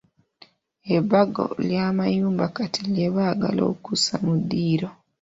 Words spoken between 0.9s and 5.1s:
Ebbago ly'amayumba kati lye baagala okuzza mu ddiiro.